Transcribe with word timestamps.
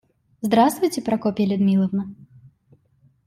Здравствуйте, 0.41 0.99
Прокопья 0.99 1.45
Людмиловна. 1.45 2.11